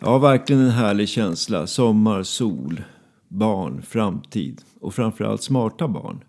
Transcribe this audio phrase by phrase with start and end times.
[0.00, 1.66] Ja, verkligen en härlig känsla.
[1.66, 2.82] Sommar, sol,
[3.28, 6.24] barn, framtid och framförallt smarta barn.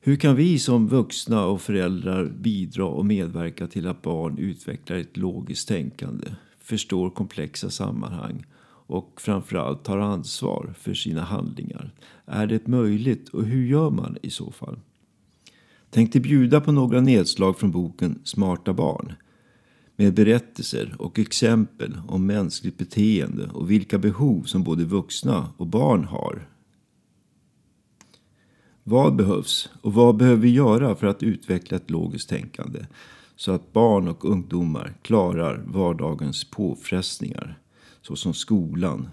[0.00, 5.16] Hur kan vi som vuxna och föräldrar bidra och medverka till att barn utvecklar ett
[5.16, 6.26] logiskt tänkande,
[6.60, 8.46] förstår komplexa sammanhang
[8.86, 11.90] och framförallt tar ansvar för sina handlingar?
[12.26, 14.78] Är det möjligt och hur gör man i så fall?
[15.90, 19.12] Tänkte bjuda på några nedslag från boken Smarta barn
[19.96, 26.04] med berättelser och exempel om mänskligt beteende och vilka behov som både vuxna och barn
[26.04, 26.48] har.
[28.84, 32.86] Vad behövs och vad behöver vi göra för att utveckla ett logiskt tänkande
[33.36, 37.58] så att barn och ungdomar klarar vardagens påfrestningar
[38.02, 39.08] såsom skolan,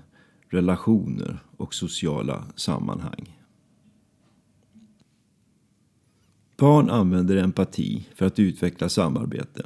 [0.49, 3.39] relationer och sociala sammanhang.
[6.57, 9.65] Barn använder empati för att utveckla samarbete.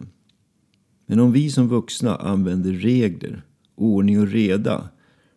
[1.14, 3.42] Men om vi som vuxna använder regler,
[3.76, 4.90] ordning och reda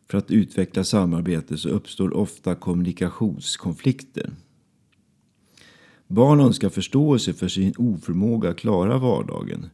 [0.09, 4.31] för att utveckla samarbete så uppstår ofta kommunikationskonflikter.
[6.07, 9.67] Barn önskar förståelse för sin oförmåga att klara vardagen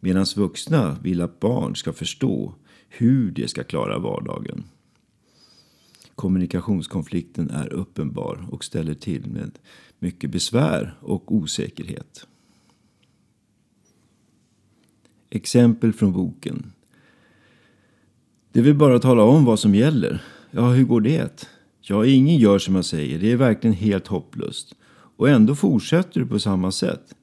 [0.00, 2.54] medan vuxna vill att barn ska förstå
[2.88, 4.64] hur de ska klara vardagen.
[6.14, 9.58] Kommunikationskonflikten är uppenbar och ställer till med
[9.98, 12.26] mycket besvär och osäkerhet.
[15.30, 16.72] Exempel från boken.
[18.52, 20.22] Det vill bara tala om vad som gäller.
[20.50, 21.48] Ja, hur går det?
[21.80, 23.18] Ja, ingen gör som jag säger.
[23.18, 24.74] Det är verkligen helt hopplöst.
[25.16, 27.14] Och ändå fortsätter du på samma sätt.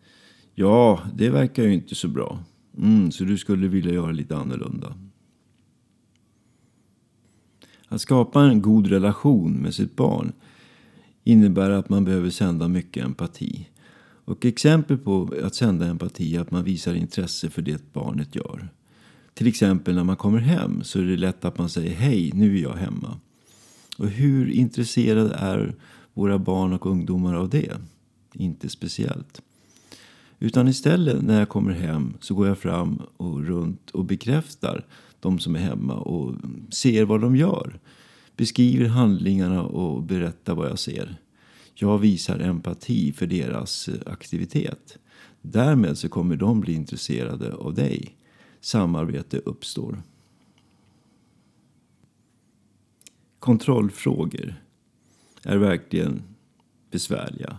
[0.55, 2.39] Ja, det verkar ju inte så bra.
[2.77, 4.93] Mm, så du skulle vilja göra lite annorlunda.
[7.87, 10.31] Att skapa en god relation med sitt barn
[11.23, 13.67] innebär att man behöver sända mycket empati.
[14.27, 18.69] Och exempel på att sända empati är att man visar intresse för det barnet gör.
[19.33, 22.57] Till exempel när man kommer hem så är det lätt att man säger hej, nu
[22.57, 23.19] är jag hemma.
[23.97, 25.75] Och hur intresserade är
[26.13, 27.73] våra barn och ungdomar av det?
[28.33, 29.41] Inte speciellt.
[30.39, 34.85] Utan istället när jag kommer hem så går jag fram och runt och bekräftar
[35.19, 36.35] de som är hemma och
[36.69, 37.79] ser vad de gör.
[38.37, 41.17] Beskriver handlingarna och berättar vad jag ser.
[41.79, 44.97] Jag visar empati för deras eh, aktivitet.
[45.41, 48.15] Därmed så kommer de bli intresserade av dig.
[48.59, 50.01] Samarbete uppstår.
[53.39, 54.55] Kontrollfrågor
[55.43, 56.21] är verkligen
[56.91, 57.57] besvärliga.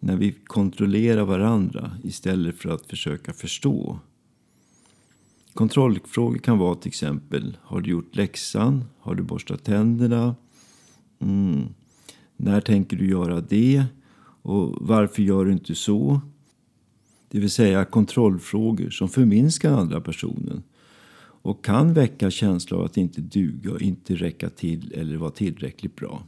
[0.00, 3.98] När vi kontrollerar varandra istället för att försöka förstå.
[5.54, 8.84] Kontrollfrågor kan vara till exempel, har du gjort läxan?
[8.98, 10.36] Har du borstat tänderna?
[11.18, 11.68] Mm.
[12.42, 13.84] När tänker du göra det?
[14.42, 16.20] Och varför gör du inte så?
[17.28, 20.62] Det vill säga kontrollfrågor som förminskar andra personen
[21.42, 26.22] och kan väcka känslan av att inte duga, inte räcka till eller vara tillräckligt bra.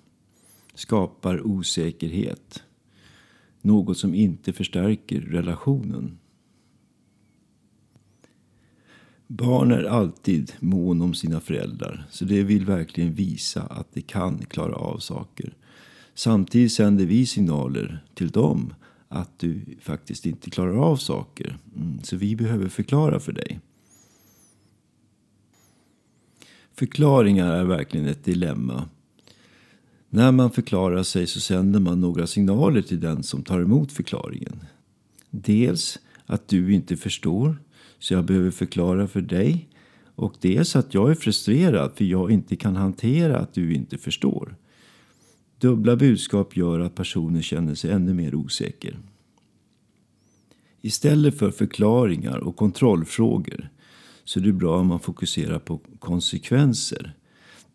[0.75, 2.63] Skapar osäkerhet.
[3.63, 6.19] Något som inte förstärker relationen.
[9.27, 14.39] Barn är alltid mån om sina föräldrar, så det vill verkligen visa att de kan
[14.39, 15.55] klara av saker.
[16.15, 18.75] Samtidigt sänder vi signaler till dem
[19.09, 21.59] att du faktiskt inte klarar av saker.
[21.77, 23.61] Mm, så vi behöver förklara för dig.
[26.75, 28.89] Förklaringar är verkligen ett dilemma.
[30.11, 34.65] När man förklarar sig så sänder man några signaler till den som tar emot förklaringen.
[35.31, 37.57] Dels att du inte förstår,
[37.99, 39.69] så jag behöver förklara för dig.
[40.15, 44.57] Och dels att jag är frustrerad för jag inte kan hantera att du inte förstår.
[45.63, 48.99] Dubbla budskap gör att personen känner sig ännu mer osäker.
[50.81, 53.69] Istället för förklaringar och kontrollfrågor
[54.25, 57.17] så är det bra om man fokuserar på konsekvenser.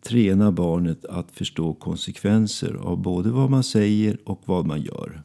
[0.02, 5.22] Träna barnet att förstå konsekvenser av både vad man säger och vad man gör.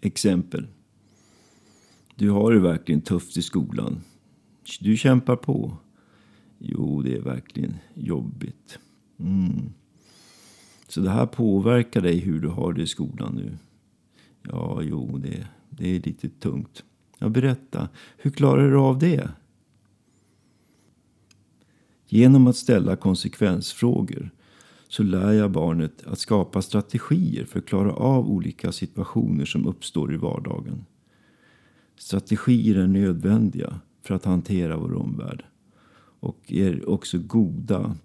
[0.00, 0.66] Exempel.
[2.14, 4.00] Du har det verkligen tufft i skolan.
[4.80, 5.76] Du kämpar på.
[6.58, 8.78] Jo, det är verkligen jobbigt.
[9.20, 9.72] Mm.
[10.92, 13.58] Så det här påverkar dig hur du har det i skolan nu.
[14.42, 16.84] Ja, jo, det, det är lite tungt.
[17.18, 17.88] Ja, berätta.
[18.16, 19.30] Hur klarar du av det?
[22.06, 24.30] Genom att ställa konsekvensfrågor
[24.88, 30.14] så lär jag barnet att skapa strategier för att klara av olika situationer som uppstår
[30.14, 30.84] i vardagen.
[31.96, 35.44] Strategier är nödvändiga för att hantera vår omvärld
[36.20, 37.96] och ger också goda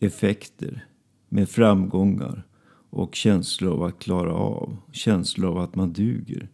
[0.00, 0.84] effekter
[1.28, 2.42] med framgångar
[2.90, 6.48] och känslor av att klara av, känslor av att man duger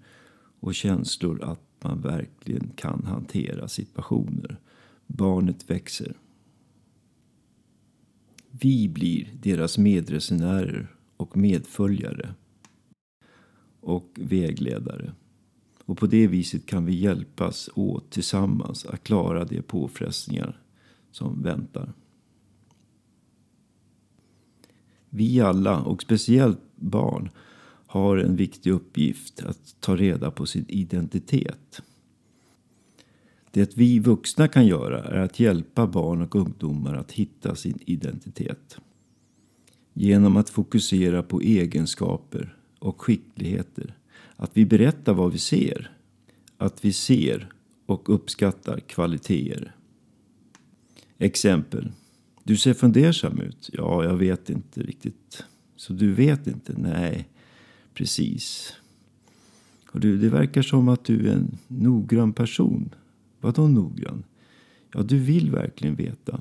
[0.60, 4.60] och känslor att man verkligen kan hantera situationer.
[5.06, 6.16] Barnet växer.
[8.50, 12.34] Vi blir deras medresenärer och medföljare
[13.80, 15.12] och vägledare.
[15.84, 20.60] Och på det viset kan vi hjälpas åt tillsammans att klara de påfrestningar
[21.10, 21.92] som väntar.
[25.16, 27.30] Vi alla, och speciellt barn,
[27.86, 31.82] har en viktig uppgift att ta reda på sin identitet.
[33.50, 38.78] Det vi vuxna kan göra är att hjälpa barn och ungdomar att hitta sin identitet.
[39.92, 43.96] Genom att fokusera på egenskaper och skickligheter.
[44.36, 45.96] Att vi berättar vad vi ser.
[46.58, 47.52] Att vi ser
[47.86, 49.76] och uppskattar kvaliteter.
[51.18, 51.92] Exempel.
[52.44, 53.70] Du ser fundersam ut.
[53.72, 55.44] Ja, jag vet inte riktigt.
[55.76, 56.74] Så du vet inte?
[56.78, 57.28] Nej,
[57.94, 58.74] precis.
[59.90, 62.94] Och du, det verkar som att du är en noggrann person.
[63.40, 64.24] Vadå noggrann?
[64.92, 66.40] Ja, du vill verkligen veta.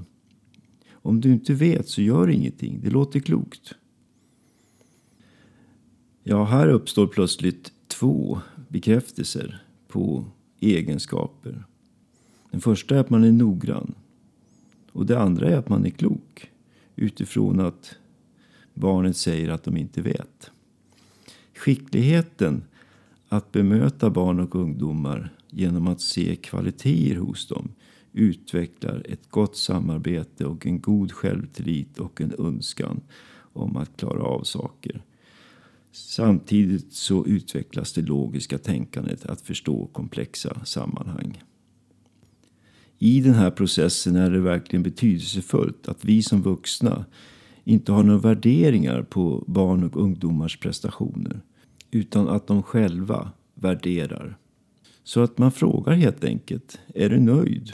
[0.92, 2.80] Om du inte vet så gör ingenting.
[2.84, 3.76] Det låter klokt.
[6.24, 10.26] Ja, här uppstår plötsligt två bekräftelser på
[10.60, 11.66] egenskaper.
[12.52, 13.96] Den första är att man är noggrann.
[14.94, 16.52] Och det andra är att man är klok.
[16.96, 17.96] Utifrån att
[18.74, 20.52] barnet säger att de inte vet.
[21.56, 22.64] Skickligheten
[23.30, 27.72] att bemöta barn och ungdomar genom att se kvaliteter hos dem
[28.14, 33.02] utvecklar ett gott samarbete och en god självtillit och en önskan
[33.54, 35.04] om att klara av saker.
[35.92, 41.44] Samtidigt så utvecklas det logiska tänkandet att förstå komplexa sammanhang.
[43.06, 47.06] I den här processen är det verkligen betydelsefullt att vi som vuxna
[47.64, 51.42] inte har några värderingar på barn och ungdomars prestationer
[51.92, 54.38] utan att de själva värderar.
[55.04, 57.72] Så att man frågar helt enkelt, är du nöjd?